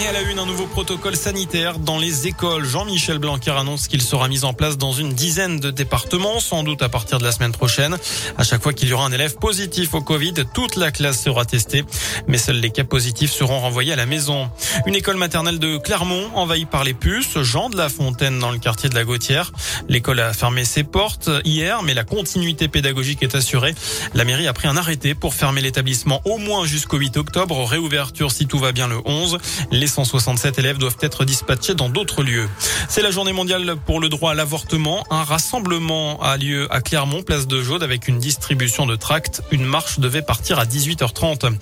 [0.00, 2.64] Et à la une, un nouveau protocole sanitaire dans les écoles.
[2.64, 6.82] Jean-Michel Blanquer annonce qu'il sera mis en place dans une dizaine de départements, sans doute
[6.82, 7.96] à partir de la semaine prochaine.
[8.36, 11.44] À chaque fois qu'il y aura un élève positif au Covid, toute la classe sera
[11.44, 11.84] testée.
[12.26, 14.50] Mais seuls les cas positifs seront renvoyés à la maison.
[14.86, 17.40] Une école maternelle de Clermont envahie par les puces.
[17.42, 19.52] Jean de la Fontaine dans le quartier de la Gautière.
[19.88, 23.74] L'école a fermé ses portes hier, mais la continuité pédagogique est assurée.
[24.14, 27.64] La mairie a pris un arrêté pour fermer l'établissement au moins jusqu'au 8 octobre.
[27.64, 29.38] Réouverture si tout va bien le 11.
[29.82, 32.48] Les 167 élèves doivent être dispatchés dans d'autres lieux.
[32.88, 35.04] C'est la journée mondiale pour le droit à l'avortement.
[35.10, 39.42] Un rassemblement a lieu à Clermont, place de Jaude, avec une distribution de tracts.
[39.50, 41.52] Une marche devait partir à 18h30.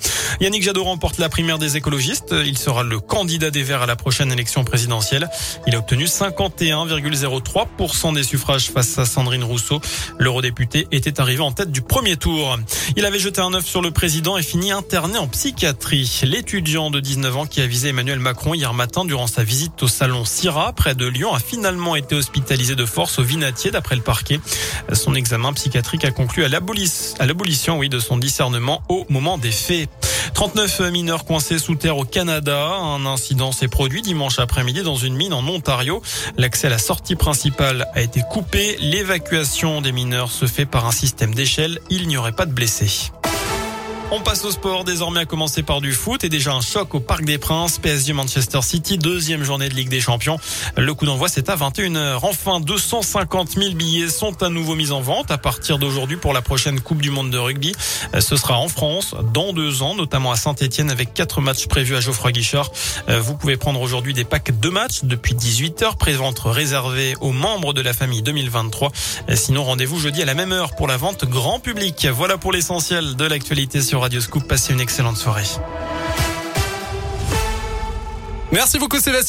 [0.42, 2.34] Yannick Jadot remporte la primaire des écologistes.
[2.44, 5.30] Il sera le candidat des Verts à la prochaine élection présidentielle.
[5.66, 9.80] Il a obtenu 51,03% des suffrages face à Sandrine Rousseau.
[10.18, 12.58] L'eurodéputé était arrivé en tête du premier tour.
[12.96, 16.20] Il avait jeté un œuf sur le président et fini interné en psychiatrie.
[16.24, 19.88] L'étudiant de 19 ans qui a visé Emmanuel Macron hier matin durant sa visite au
[19.88, 24.02] salon Syrah près de Lyon a finalement été hospitalisé de force au Vinatier d'après le
[24.02, 24.40] parquet.
[24.92, 29.88] Son examen psychiatrique a conclu à l'abolition oui, de son discernement au moment des faits.
[30.34, 32.58] 39 mineurs coincés sous terre au Canada.
[32.58, 36.02] Un incident s'est produit dimanche après-midi dans une mine en Ontario.
[36.36, 38.76] L'accès à la sortie principale a été coupé.
[38.80, 41.78] L'évacuation des mineurs se fait par un système d'échelle.
[41.90, 43.10] Il n'y aurait pas de blessés.
[44.12, 47.00] On passe au sport désormais à commencer par du foot et déjà un choc au
[47.00, 47.78] Parc des Princes.
[47.78, 50.36] PSG Manchester City, deuxième journée de Ligue des Champions.
[50.76, 52.18] Le coup d'envoi c'est à 21h.
[52.22, 56.42] Enfin, 250 000 billets sont à nouveau mis en vente à partir d'aujourd'hui pour la
[56.42, 57.72] prochaine Coupe du Monde de rugby.
[58.18, 62.00] Ce sera en France dans deux ans, notamment à Saint-Etienne avec quatre matchs prévus à
[62.00, 62.72] Geoffroy Guichard.
[63.06, 67.80] Vous pouvez prendre aujourd'hui des packs de matchs depuis 18h, présente réservée aux membres de
[67.80, 68.90] la famille 2023.
[69.34, 72.08] Sinon, rendez-vous jeudi à la même heure pour la vente grand public.
[72.12, 74.46] Voilà pour l'essentiel de l'actualité Radio Scoop.
[74.46, 75.44] Passez une excellente soirée.
[78.52, 79.28] Merci beaucoup Sébastien.